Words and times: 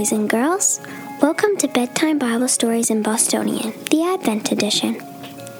boys 0.00 0.12
and 0.12 0.30
girls. 0.30 0.80
Welcome 1.20 1.58
to 1.58 1.68
Bedtime 1.68 2.18
Bible 2.18 2.48
Stories 2.48 2.88
in 2.88 3.02
Bostonian, 3.02 3.74
the 3.90 4.02
Advent 4.02 4.50
Edition. 4.50 4.96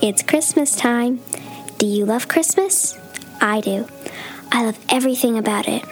It's 0.01 0.23
Christmas 0.23 0.75
time. 0.75 1.21
Do 1.77 1.85
you 1.85 2.07
love 2.07 2.27
Christmas? 2.27 2.99
I 3.39 3.61
do. 3.61 3.87
I 4.51 4.65
love 4.65 4.79
everything 4.89 5.37
about 5.37 5.69
it. 5.69 5.85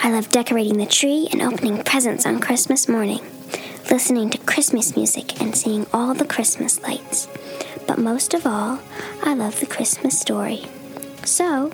I 0.00 0.12
love 0.12 0.28
decorating 0.28 0.78
the 0.78 0.86
tree 0.86 1.26
and 1.32 1.42
opening 1.42 1.82
presents 1.82 2.24
on 2.24 2.38
Christmas 2.38 2.88
morning, 2.88 3.18
listening 3.90 4.30
to 4.30 4.38
Christmas 4.38 4.94
music 4.94 5.40
and 5.40 5.56
seeing 5.56 5.84
all 5.92 6.14
the 6.14 6.24
Christmas 6.24 6.80
lights. 6.82 7.26
But 7.88 7.98
most 7.98 8.32
of 8.32 8.46
all, 8.46 8.78
I 9.24 9.34
love 9.34 9.58
the 9.58 9.66
Christmas 9.66 10.16
story. 10.16 10.66
So, 11.24 11.72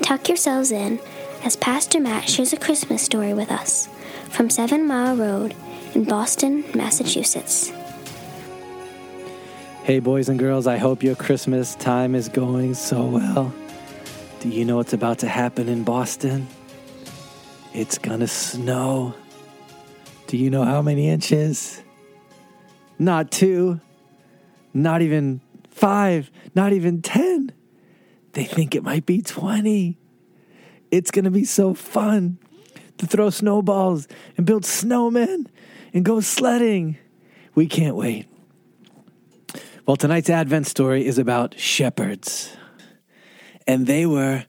tuck 0.00 0.28
yourselves 0.28 0.72
in 0.72 0.98
as 1.44 1.56
Pastor 1.56 2.00
Matt 2.00 2.28
shares 2.28 2.52
a 2.52 2.56
Christmas 2.56 3.02
story 3.02 3.34
with 3.34 3.50
us 3.50 3.88
from 4.30 4.50
Seven 4.50 4.86
Mile 4.86 5.16
Road 5.16 5.54
in 5.94 6.04
Boston, 6.04 6.64
Massachusetts. 6.74 7.70
Hey, 9.84 10.00
boys 10.00 10.28
and 10.28 10.38
girls, 10.38 10.66
I 10.66 10.76
hope 10.76 11.02
your 11.02 11.14
Christmas 11.14 11.74
time 11.76 12.14
is 12.14 12.28
going 12.28 12.74
so 12.74 13.06
well. 13.06 13.54
Do 14.40 14.48
you 14.48 14.64
know 14.64 14.76
what's 14.76 14.92
about 14.92 15.20
to 15.20 15.28
happen 15.28 15.68
in 15.68 15.84
Boston? 15.84 16.46
It's 17.72 17.98
gonna 17.98 18.28
snow. 18.28 19.14
Do 20.26 20.36
you 20.36 20.50
know 20.50 20.64
how 20.64 20.82
many 20.82 21.08
inches? 21.08 21.82
Not 22.98 23.30
two, 23.30 23.80
not 24.74 25.02
even 25.02 25.40
five, 25.70 26.30
not 26.54 26.72
even 26.72 27.00
ten. 27.00 27.52
They 28.32 28.44
think 28.44 28.74
it 28.74 28.82
might 28.82 29.06
be 29.06 29.22
20. 29.22 29.96
It's 30.90 31.10
gonna 31.10 31.30
be 31.30 31.44
so 31.44 31.74
fun 31.74 32.38
to 32.98 33.06
throw 33.06 33.30
snowballs 33.30 34.08
and 34.36 34.46
build 34.46 34.64
snowmen 34.64 35.46
and 35.92 36.04
go 36.04 36.20
sledding. 36.20 36.98
We 37.54 37.66
can't 37.66 37.96
wait. 37.96 38.26
Well, 39.86 39.96
tonight's 39.96 40.28
Advent 40.28 40.66
story 40.66 41.06
is 41.06 41.18
about 41.18 41.58
shepherds. 41.58 42.54
And 43.66 43.86
they 43.86 44.06
were 44.06 44.44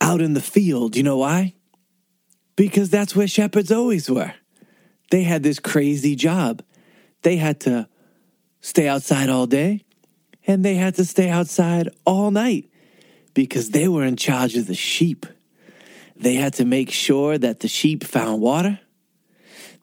out 0.00 0.20
in 0.20 0.34
the 0.34 0.40
field. 0.40 0.96
You 0.96 1.02
know 1.02 1.18
why? 1.18 1.54
Because 2.56 2.90
that's 2.90 3.14
where 3.14 3.28
shepherds 3.28 3.70
always 3.70 4.10
were. 4.10 4.34
They 5.10 5.22
had 5.22 5.42
this 5.42 5.58
crazy 5.58 6.16
job. 6.16 6.62
They 7.22 7.36
had 7.36 7.60
to 7.60 7.88
stay 8.60 8.88
outside 8.88 9.28
all 9.28 9.46
day 9.46 9.84
and 10.46 10.64
they 10.64 10.74
had 10.74 10.94
to 10.96 11.04
stay 11.04 11.28
outside 11.28 11.88
all 12.04 12.30
night 12.30 12.70
because 13.34 13.70
they 13.70 13.88
were 13.88 14.04
in 14.04 14.16
charge 14.16 14.56
of 14.56 14.66
the 14.66 14.74
sheep. 14.74 15.26
They 16.18 16.34
had 16.34 16.54
to 16.54 16.64
make 16.64 16.90
sure 16.90 17.38
that 17.38 17.60
the 17.60 17.68
sheep 17.68 18.04
found 18.04 18.40
water. 18.40 18.80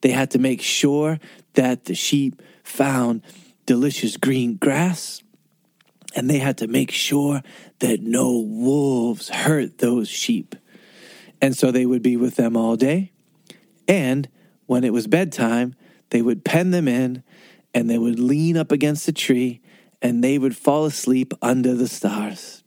They 0.01 0.11
had 0.11 0.31
to 0.31 0.39
make 0.39 0.61
sure 0.61 1.19
that 1.53 1.85
the 1.85 1.95
sheep 1.95 2.41
found 2.63 3.21
delicious 3.65 4.17
green 4.17 4.57
grass. 4.57 5.23
And 6.15 6.29
they 6.29 6.39
had 6.39 6.57
to 6.59 6.67
make 6.67 6.91
sure 6.91 7.41
that 7.79 8.01
no 8.01 8.39
wolves 8.39 9.29
hurt 9.29 9.79
those 9.79 10.07
sheep. 10.07 10.55
And 11.41 11.57
so 11.57 11.71
they 11.71 11.85
would 11.85 12.01
be 12.01 12.17
with 12.17 12.35
them 12.35 12.55
all 12.55 12.75
day. 12.75 13.11
And 13.87 14.29
when 14.65 14.83
it 14.83 14.93
was 14.93 15.07
bedtime, 15.07 15.75
they 16.09 16.21
would 16.21 16.45
pen 16.45 16.71
them 16.71 16.87
in 16.87 17.23
and 17.73 17.89
they 17.89 17.97
would 17.97 18.19
lean 18.19 18.57
up 18.57 18.71
against 18.71 19.07
a 19.07 19.13
tree 19.13 19.61
and 20.01 20.23
they 20.23 20.37
would 20.37 20.55
fall 20.55 20.85
asleep 20.85 21.33
under 21.41 21.75
the 21.75 21.87
stars. 21.87 22.63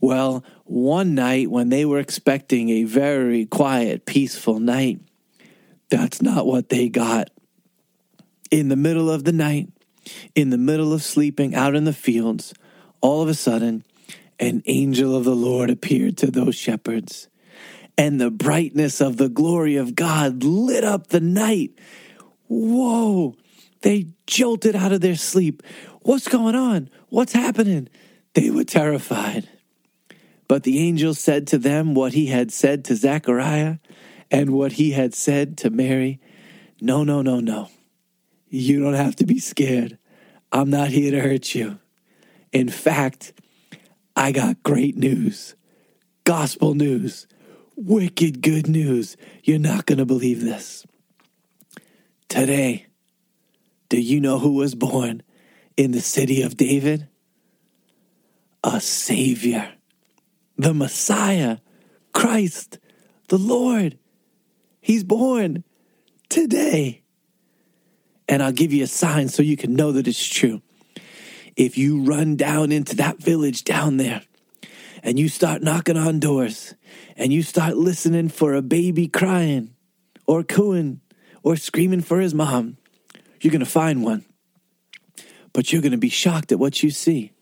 Well, 0.00 0.44
one 0.64 1.14
night 1.14 1.50
when 1.50 1.68
they 1.68 1.84
were 1.84 1.98
expecting 1.98 2.70
a 2.70 2.84
very 2.84 3.44
quiet, 3.46 4.06
peaceful 4.06 4.58
night, 4.58 5.00
that's 5.90 6.22
not 6.22 6.46
what 6.46 6.68
they 6.68 6.88
got. 6.88 7.30
In 8.50 8.68
the 8.68 8.76
middle 8.76 9.10
of 9.10 9.24
the 9.24 9.32
night, 9.32 9.68
in 10.34 10.50
the 10.50 10.58
middle 10.58 10.92
of 10.92 11.02
sleeping 11.02 11.54
out 11.54 11.74
in 11.74 11.84
the 11.84 11.92
fields, 11.92 12.54
all 13.00 13.22
of 13.22 13.28
a 13.28 13.34
sudden, 13.34 13.84
an 14.38 14.62
angel 14.66 15.14
of 15.14 15.24
the 15.24 15.36
Lord 15.36 15.68
appeared 15.68 16.16
to 16.18 16.30
those 16.30 16.54
shepherds. 16.54 17.28
And 17.98 18.18
the 18.18 18.30
brightness 18.30 19.00
of 19.02 19.18
the 19.18 19.28
glory 19.28 19.76
of 19.76 19.94
God 19.94 20.42
lit 20.42 20.84
up 20.84 21.08
the 21.08 21.20
night. 21.20 21.78
Whoa! 22.48 23.36
They 23.82 24.08
jolted 24.26 24.74
out 24.74 24.92
of 24.92 25.02
their 25.02 25.16
sleep. 25.16 25.62
What's 26.00 26.28
going 26.28 26.54
on? 26.54 26.88
What's 27.08 27.34
happening? 27.34 27.88
They 28.34 28.50
were 28.50 28.64
terrified. 28.64 29.48
But 30.50 30.64
the 30.64 30.80
angel 30.80 31.14
said 31.14 31.46
to 31.46 31.58
them 31.58 31.94
what 31.94 32.12
he 32.12 32.26
had 32.26 32.50
said 32.50 32.84
to 32.86 32.96
Zechariah 32.96 33.76
and 34.32 34.50
what 34.50 34.72
he 34.72 34.90
had 34.90 35.14
said 35.14 35.56
to 35.58 35.70
Mary 35.70 36.18
No, 36.80 37.04
no, 37.04 37.22
no, 37.22 37.38
no. 37.38 37.68
You 38.48 38.82
don't 38.82 38.94
have 38.94 39.14
to 39.16 39.24
be 39.24 39.38
scared. 39.38 39.96
I'm 40.50 40.68
not 40.68 40.88
here 40.88 41.12
to 41.12 41.20
hurt 41.20 41.54
you. 41.54 41.78
In 42.50 42.68
fact, 42.68 43.32
I 44.16 44.32
got 44.32 44.64
great 44.64 44.96
news 44.96 45.54
gospel 46.24 46.74
news, 46.74 47.28
wicked 47.76 48.42
good 48.42 48.66
news. 48.66 49.16
You're 49.44 49.60
not 49.60 49.86
going 49.86 49.98
to 49.98 50.04
believe 50.04 50.40
this. 50.40 50.84
Today, 52.28 52.86
do 53.88 54.00
you 54.00 54.20
know 54.20 54.40
who 54.40 54.54
was 54.54 54.74
born 54.74 55.22
in 55.76 55.92
the 55.92 56.00
city 56.00 56.42
of 56.42 56.56
David? 56.56 57.06
A 58.64 58.80
Savior 58.80 59.74
the 60.60 60.74
Messiah, 60.74 61.58
Christ, 62.12 62.78
the 63.28 63.38
Lord. 63.38 63.98
He's 64.80 65.04
born 65.04 65.64
today. 66.28 67.02
And 68.28 68.42
I'll 68.42 68.52
give 68.52 68.72
you 68.72 68.84
a 68.84 68.88
sign 68.88 69.28
so 69.28 69.42
you 69.42 69.56
can 69.56 69.74
know 69.74 69.92
that 69.92 70.06
it's 70.06 70.24
true. 70.24 70.62
If 71.56 71.76
you 71.76 72.02
run 72.02 72.36
down 72.36 72.72
into 72.72 72.96
that 72.96 73.18
village 73.18 73.64
down 73.64 73.96
there 73.96 74.22
and 75.02 75.18
you 75.18 75.28
start 75.28 75.62
knocking 75.62 75.96
on 75.96 76.20
doors 76.20 76.74
and 77.16 77.32
you 77.32 77.42
start 77.42 77.76
listening 77.76 78.28
for 78.28 78.54
a 78.54 78.62
baby 78.62 79.08
crying 79.08 79.74
or 80.26 80.44
cooing 80.44 81.00
or 81.42 81.56
screaming 81.56 82.02
for 82.02 82.20
his 82.20 82.34
mom, 82.34 82.76
you're 83.40 83.50
going 83.50 83.60
to 83.60 83.66
find 83.66 84.04
one. 84.04 84.24
But 85.52 85.72
you're 85.72 85.82
going 85.82 85.92
to 85.92 85.98
be 85.98 86.08
shocked 86.08 86.52
at 86.52 86.58
what 86.58 86.82
you 86.82 86.90
see. 86.90 87.32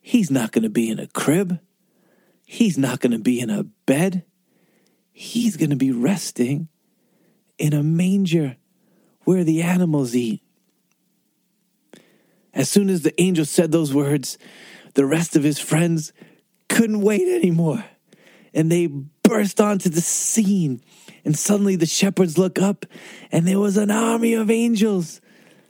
He's 0.00 0.30
not 0.30 0.52
going 0.52 0.62
to 0.62 0.70
be 0.70 0.90
in 0.90 1.00
a 1.00 1.08
crib. 1.08 1.58
He's 2.44 2.78
not 2.78 3.00
going 3.00 3.12
to 3.12 3.18
be 3.18 3.40
in 3.40 3.50
a 3.50 3.64
bed. 3.64 4.24
He's 5.12 5.56
going 5.56 5.70
to 5.70 5.76
be 5.76 5.92
resting 5.92 6.68
in 7.58 7.72
a 7.72 7.82
manger 7.82 8.56
where 9.24 9.44
the 9.44 9.62
animals 9.62 10.14
eat. 10.14 10.42
As 12.52 12.68
soon 12.68 12.88
as 12.88 13.02
the 13.02 13.20
angel 13.20 13.44
said 13.44 13.72
those 13.72 13.92
words, 13.92 14.38
the 14.94 15.06
rest 15.06 15.34
of 15.34 15.42
his 15.42 15.58
friends 15.58 16.12
couldn't 16.68 17.00
wait 17.00 17.28
anymore. 17.28 17.84
And 18.52 18.70
they 18.70 18.86
burst 19.22 19.60
onto 19.60 19.88
the 19.88 20.00
scene. 20.00 20.80
And 21.24 21.36
suddenly 21.36 21.74
the 21.74 21.86
shepherds 21.86 22.38
look 22.38 22.60
up, 22.60 22.86
and 23.32 23.48
there 23.48 23.58
was 23.58 23.76
an 23.76 23.90
army 23.90 24.34
of 24.34 24.50
angels. 24.50 25.20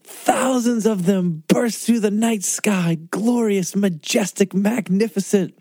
Thousands 0.02 0.84
of 0.84 1.06
them 1.06 1.44
burst 1.46 1.86
through 1.86 2.00
the 2.00 2.10
night 2.10 2.44
sky, 2.44 2.98
glorious, 3.10 3.74
majestic, 3.74 4.52
magnificent 4.52 5.56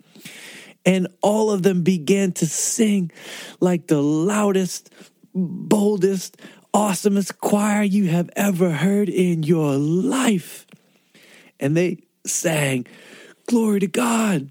and 0.86 1.08
all 1.22 1.52
of 1.52 1.64
them 1.64 1.84
began 1.84 2.32
to 2.34 2.46
sing 2.46 3.12
like 3.60 3.88
the 3.88 4.02
loudest, 4.02 4.94
boldest, 5.34 6.38
awesomest 6.74 7.40
choir 7.40 7.84
you 7.84 8.08
have 8.08 8.30
ever 8.36 8.72
heard 8.72 9.10
in 9.10 9.44
your 9.44 9.76
life. 9.76 10.66
And 11.60 11.78
they 11.78 12.00
sang, 12.26 12.86
Glory 13.48 13.82
to 13.82 13.88
God, 13.88 14.50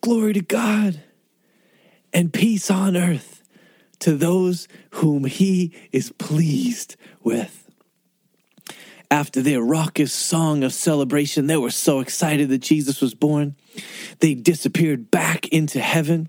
glory 0.00 0.32
to 0.32 0.40
God, 0.40 1.02
and 2.12 2.32
peace 2.32 2.70
on 2.70 2.96
earth 2.96 3.42
to 4.00 4.16
those 4.16 4.68
whom 4.90 5.24
He 5.24 5.72
is 5.92 6.12
pleased 6.12 6.96
with 7.22 7.67
after 9.10 9.40
their 9.40 9.62
raucous 9.62 10.12
song 10.12 10.62
of 10.62 10.72
celebration, 10.72 11.46
they 11.46 11.56
were 11.56 11.70
so 11.70 12.00
excited 12.00 12.48
that 12.50 12.58
Jesus 12.58 13.00
was 13.00 13.14
born. 13.14 13.56
They 14.20 14.34
disappeared 14.34 15.10
back 15.10 15.48
into 15.48 15.80
heaven, 15.80 16.28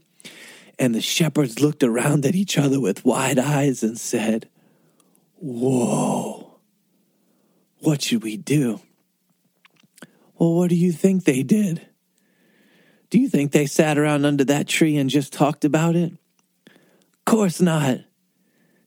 and 0.77 0.95
the 0.95 1.01
shepherds 1.01 1.59
looked 1.59 1.83
around 1.83 2.25
at 2.25 2.35
each 2.35 2.57
other 2.57 2.79
with 2.79 3.03
wide 3.03 3.37
eyes 3.37 3.83
and 3.83 3.99
said, 3.99 4.47
Whoa, 5.35 6.59
what 7.79 8.01
should 8.01 8.23
we 8.23 8.37
do? 8.37 8.81
Well, 10.37 10.53
what 10.55 10.69
do 10.69 10.75
you 10.75 10.93
think 10.93 11.25
they 11.25 11.43
did? 11.43 11.85
Do 13.09 13.19
you 13.19 13.27
think 13.27 13.51
they 13.51 13.65
sat 13.65 13.97
around 13.97 14.25
under 14.25 14.45
that 14.45 14.67
tree 14.67 14.95
and 14.95 15.09
just 15.09 15.33
talked 15.33 15.65
about 15.65 15.95
it? 15.95 16.13
Of 16.67 17.25
course 17.25 17.59
not. 17.59 17.99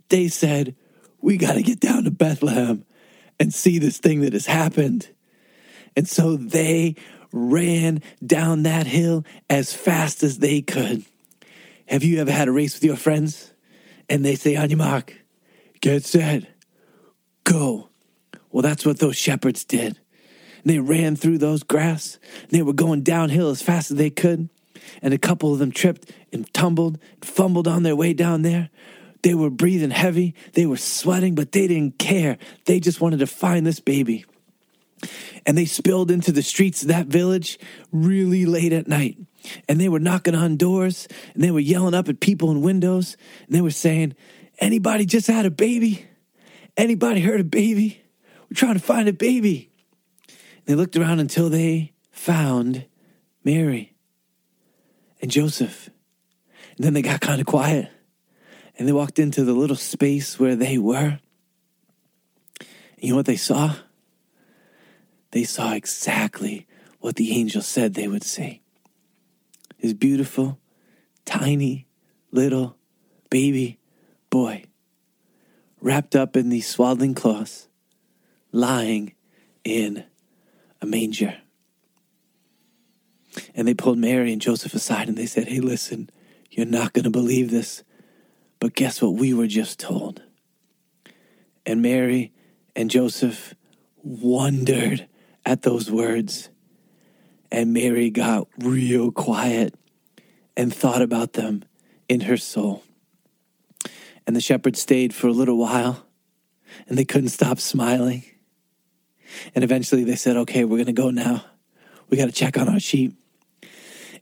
They 0.09 0.29
said, 0.29 0.77
We 1.21 1.37
got 1.37 1.55
to 1.55 1.63
get 1.63 1.81
down 1.81 2.05
to 2.05 2.11
Bethlehem 2.11 2.85
and 3.43 3.53
see 3.53 3.81
this 3.81 3.99
thing 3.99 4.21
that 4.21 4.35
has 4.35 4.47
happened. 4.47 5.09
And 5.97 6.07
so 6.07 6.37
they 6.37 6.95
ran 7.33 8.01
down 8.25 8.63
that 8.63 8.87
hill 8.87 9.25
as 9.51 9.75
fast 9.75 10.23
as 10.23 10.39
they 10.39 10.63
could. 10.63 11.05
Have 11.87 12.05
you 12.05 12.21
ever 12.21 12.31
had 12.31 12.47
a 12.47 12.53
race 12.53 12.75
with 12.77 12.85
your 12.85 12.95
friends? 12.95 13.53
And 14.09 14.25
they 14.25 14.37
say, 14.37 14.55
on 14.55 14.71
your 14.71 14.79
mark, 14.79 15.17
get 15.81 16.05
set, 16.05 16.45
Go. 17.43 17.89
Well, 18.53 18.63
that's 18.63 18.87
what 18.87 19.01
those 19.01 19.17
shepherds 19.17 19.65
did. 19.65 19.99
They 20.65 20.79
ran 20.79 21.17
through 21.17 21.39
those 21.39 21.65
grass. 21.65 22.21
They 22.51 22.63
were 22.63 22.73
going 22.73 23.03
downhill 23.03 23.51
as 23.51 23.61
fast 23.61 23.91
as 23.91 23.97
they 23.97 24.11
could. 24.11 24.51
And 25.03 25.13
a 25.13 25.19
couple 25.19 25.53
of 25.53 25.59
them 25.59 25.73
tripped 25.73 26.13
and 26.33 26.47
tumbled 26.55 27.01
and 27.15 27.25
fumbled 27.25 27.67
on 27.67 27.83
their 27.83 27.97
way 27.97 28.13
down 28.13 28.43
there. 28.43 28.71
They 29.23 29.35
were 29.35 29.51
breathing 29.51 29.91
heavy. 29.91 30.35
They 30.55 30.67
were 30.67 30.77
sweating, 30.77 31.35
but 31.35 31.53
they 31.53 31.69
didn't 31.69 31.99
care. 31.99 32.39
They 32.67 32.81
just 32.81 33.01
wanted 33.01 33.21
to 33.21 33.27
find 33.27 33.65
this 33.65 33.81
baby. 33.81 34.25
And 35.47 35.57
they 35.57 35.65
spilled 35.65 36.11
into 36.11 36.33
the 36.33 36.43
streets 36.43 36.83
of 36.83 36.89
that 36.89 37.07
village 37.07 37.59
really 37.93 38.47
late 38.47 38.73
at 38.73 38.89
night. 38.89 39.19
And 39.69 39.81
they 39.81 39.89
were 39.89 39.99
knocking 39.99 40.35
on 40.35 40.57
doors 40.57 41.09
and 41.35 41.43
they 41.43 41.51
were 41.51 41.61
yelling 41.61 41.95
up 41.95 42.09
at 42.09 42.21
people 42.21 42.51
in 42.51 42.63
windows. 42.63 43.17
And 43.47 43.55
they 43.55 43.61
were 43.61 43.71
saying, 43.71 44.15
Anybody 44.59 45.07
just 45.07 45.27
had 45.27 45.47
a 45.47 45.51
baby? 45.51 46.07
Anybody 46.77 47.21
heard 47.21 47.41
a 47.41 47.45
baby? 47.45 48.01
We're 48.49 48.55
trying 48.55 48.75
to 48.75 48.81
find 48.81 49.09
a 49.09 49.13
baby. 49.13 49.71
And 50.29 50.67
They 50.67 50.75
looked 50.75 50.97
around 50.97 51.19
until 51.19 51.49
they 51.49 51.93
found 52.13 52.85
Mary 53.45 53.95
and 55.21 55.31
Joseph. 55.31 55.91
And 56.77 56.85
then 56.85 56.95
they 56.95 57.03
got 57.03 57.21
kind 57.21 57.41
of 57.41 57.47
quiet 57.47 57.92
and 58.79 58.89
they 58.89 58.93
walked 58.93 59.19
into 59.19 59.45
the 59.45 59.53
little 59.53 59.77
space 59.77 60.39
where 60.39 60.57
they 60.57 60.79
were. 60.79 61.19
And 62.59 62.69
you 62.99 63.11
know 63.11 63.17
what 63.17 63.27
they 63.27 63.37
saw? 63.37 63.77
They 65.33 65.45
saw 65.45 65.73
exactly 65.73 66.67
what 67.01 67.17
the 67.17 67.33
angel 67.33 67.63
said 67.63 67.95
they 67.95 68.09
would 68.09 68.25
see. 68.25 68.63
His 69.77 69.95
beautiful, 69.95 70.59
tiny, 71.25 71.87
little 72.31 72.77
baby 73.31 73.79
boy 74.31 74.65
wrapped 75.81 76.15
up 76.15 76.37
in 76.37 76.49
these 76.49 76.69
swaddling 76.69 77.15
cloths, 77.15 77.69
lying 78.53 79.15
in 79.65 80.05
a 80.81 80.87
manger. 80.87 81.39
And 83.55 83.67
they 83.67 83.75
pulled 83.75 83.99
Mary 83.99 84.33
and 84.33 84.41
Joseph 84.41 84.75
aside 84.75 85.09
and 85.09 85.17
they 85.17 85.27
said, 85.27 85.49
Hey, 85.49 85.61
listen, 85.61 86.11
you're 86.51 86.67
not 86.67 86.93
going 86.93 87.05
to 87.05 87.11
believe 87.11 87.51
this, 87.51 87.83
but 88.63 88.77
guess 88.77 89.03
what 89.03 89.15
we 89.15 89.35
were 89.35 89.49
just 89.49 89.81
told? 89.81 90.23
And 91.67 91.83
Mary 91.83 92.33
and 92.77 92.89
Joseph 92.89 93.55
wondered 94.05 95.09
at 95.45 95.63
those 95.63 95.91
words. 95.91 96.49
And 97.51 97.73
Mary 97.73 98.09
got 98.09 98.47
real 98.61 99.11
quiet 99.11 99.75
and 100.57 100.73
thought 100.73 101.03
about 101.03 101.33
them 101.33 101.65
in 102.09 102.21
her 102.21 102.37
soul. 102.37 102.85
And 104.29 104.37
the 104.37 104.41
shepherds 104.41 104.81
stayed 104.81 105.13
for 105.13 105.27
a 105.27 105.33
little 105.33 105.59
while 105.59 106.07
and 106.87 106.97
they 106.97 107.05
couldn't 107.05 107.31
stop 107.31 107.59
smiling. 107.59 108.23
And 109.57 109.65
eventually 109.65 110.05
they 110.05 110.15
said, 110.15 110.37
okay, 110.37 110.63
we're 110.63 110.77
going 110.77 110.87
to 110.87 110.93
go 110.93 111.11
now. 111.11 111.45
We 112.11 112.17
got 112.17 112.27
to 112.27 112.33
check 112.33 112.57
on 112.57 112.69
our 112.69 112.79
sheep. 112.79 113.19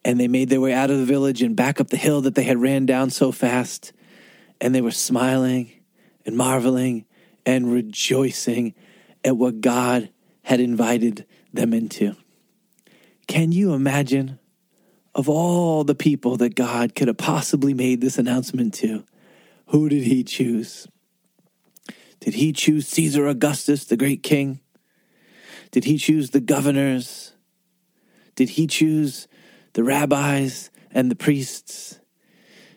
And 0.03 0.19
they 0.19 0.29
made 0.29 0.49
their 0.49 0.63
way 0.63 0.73
out 0.73 0.91
of 0.91 0.97
the 0.97 1.05
village 1.05 1.43
and 1.43 1.55
back 1.55 1.79
up 1.79 1.89
the 1.89 1.99
hill 1.99 2.23
that 2.23 2.37
they 2.37 2.45
had 2.45 2.57
ran 2.57 2.87
down 2.87 3.11
so 3.11 3.33
fast. 3.33 3.93
And 4.61 4.75
they 4.75 4.81
were 4.81 4.91
smiling 4.91 5.73
and 6.27 6.37
marveling 6.37 7.07
and 7.47 7.73
rejoicing 7.73 8.75
at 9.25 9.37
what 9.37 9.61
God 9.61 10.11
had 10.43 10.61
invited 10.61 11.27
them 11.53 11.73
into. 11.73 12.17
Can 13.27 13.53
you 13.53 13.75
imagine 13.75 14.39
of 15.15 15.29
all 15.29 15.85
the 15.85 15.95
people 15.95 16.37
that 16.39 16.55
God 16.55 16.95
could 16.95 17.09
have 17.09 17.17
possibly 17.17 17.75
made 17.75 18.01
this 18.01 18.19
announcement 18.19 18.75
to? 18.75 19.05
Who 19.67 19.89
did 19.89 20.05
he 20.05 20.25
choose? 20.25 20.89
Did 22.19 22.35
he 22.35 22.53
choose 22.53 22.87
Caesar 22.89 23.27
Augustus, 23.29 23.85
the 23.85 23.97
great 23.97 24.23
king? 24.23 24.61
Did 25.71 25.85
he 25.85 25.97
choose 25.97 26.31
the 26.31 26.41
governors? 26.41 27.33
Did 28.35 28.51
he 28.51 28.67
choose 28.67 29.29
the 29.75 29.85
rabbis 29.85 30.71
and 30.91 31.11
the 31.11 31.17
priests? 31.17 32.00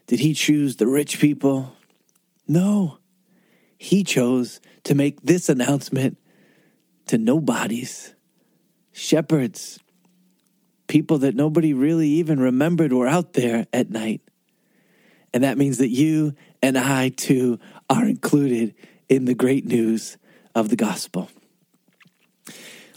Did 0.08 0.20
he 0.20 0.34
choose 0.34 0.76
the 0.76 0.88
rich 0.88 1.20
people? 1.20 1.76
No. 2.48 2.98
He 3.78 4.04
chose 4.04 4.60
to 4.84 4.96
make 4.96 5.22
this 5.22 5.50
announcement 5.50 6.18
to 7.08 7.18
nobodies, 7.18 8.14
shepherds, 8.92 9.80
people 10.88 11.18
that 11.20 11.36
nobody 11.36 11.74
really 11.74 12.08
even 12.08 12.40
remembered 12.40 12.94
were 12.94 13.08
out 13.08 13.34
there 13.34 13.68
at 13.74 13.90
night. 13.90 14.22
And 15.34 15.44
that 15.44 15.58
means 15.58 15.80
that 15.80 15.90
you 15.90 16.36
and 16.62 16.78
I 16.78 17.10
too 17.10 17.60
are 17.90 18.06
included 18.06 18.76
in 19.10 19.26
the 19.26 19.34
great 19.34 19.66
news 19.66 20.18
of 20.54 20.70
the 20.70 20.76
gospel. 20.76 21.30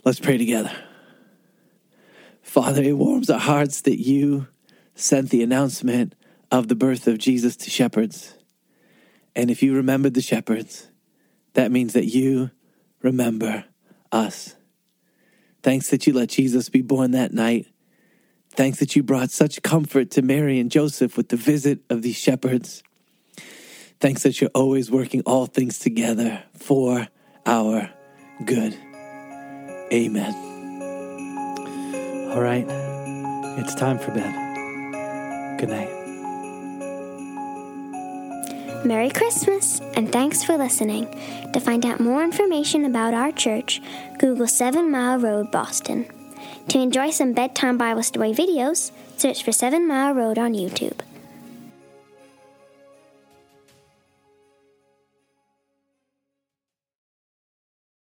Let's 0.04 0.20
pray 0.20 0.38
together. 0.38 0.72
Father, 2.42 2.82
it 2.82 2.96
warms 2.96 3.28
our 3.28 3.40
hearts 3.40 3.80
that 3.82 3.98
you 3.98 4.46
sent 4.94 5.30
the 5.30 5.42
announcement 5.42 6.14
of 6.50 6.68
the 6.68 6.74
birth 6.74 7.06
of 7.06 7.18
Jesus 7.18 7.56
to 7.56 7.70
shepherds. 7.70 8.34
And 9.34 9.50
if 9.50 9.62
you 9.62 9.74
remembered 9.74 10.14
the 10.14 10.22
shepherds, 10.22 10.88
that 11.54 11.70
means 11.70 11.92
that 11.92 12.06
you 12.06 12.50
remember 13.02 13.64
us. 14.12 14.54
Thanks 15.62 15.90
that 15.90 16.06
you 16.06 16.12
let 16.12 16.28
Jesus 16.28 16.68
be 16.68 16.82
born 16.82 17.10
that 17.12 17.32
night. 17.32 17.66
Thanks 18.50 18.78
that 18.78 18.96
you 18.96 19.02
brought 19.02 19.30
such 19.30 19.62
comfort 19.62 20.10
to 20.12 20.22
Mary 20.22 20.58
and 20.58 20.70
Joseph 20.70 21.16
with 21.16 21.28
the 21.28 21.36
visit 21.36 21.80
of 21.90 22.02
these 22.02 22.16
shepherds. 22.16 22.82
Thanks 24.00 24.22
that 24.22 24.40
you're 24.40 24.50
always 24.54 24.90
working 24.90 25.22
all 25.26 25.46
things 25.46 25.78
together 25.78 26.42
for 26.54 27.08
our 27.44 27.90
good. 28.44 28.76
Amen. 29.92 30.34
All 32.30 32.42
right, 32.42 32.66
it's 33.58 33.74
time 33.74 33.98
for 33.98 34.10
bed. 34.12 35.58
Good 35.58 35.70
night. 35.70 35.95
Merry 38.86 39.10
Christmas, 39.10 39.80
and 39.96 40.12
thanks 40.12 40.44
for 40.44 40.56
listening. 40.56 41.10
To 41.52 41.58
find 41.58 41.84
out 41.84 41.98
more 41.98 42.22
information 42.22 42.84
about 42.84 43.14
our 43.14 43.32
church, 43.32 43.82
Google 44.20 44.46
Seven 44.46 44.92
Mile 44.92 45.18
Road, 45.18 45.50
Boston. 45.50 46.06
To 46.68 46.78
enjoy 46.78 47.10
some 47.10 47.32
bedtime 47.32 47.78
Bible 47.78 48.04
story 48.04 48.32
videos, 48.32 48.92
search 49.16 49.42
for 49.42 49.50
Seven 49.50 49.88
Mile 49.88 50.14
Road 50.14 50.38
on 50.38 50.52
YouTube. 50.54 51.00